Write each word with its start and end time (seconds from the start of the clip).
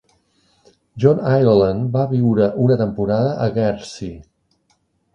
John 1.03 1.21
Ireland 1.41 1.93
va 1.97 2.07
viure 2.15 2.49
una 2.67 2.81
temporada 2.85 3.39
a 3.45 3.49
Guernsey. 3.61 4.21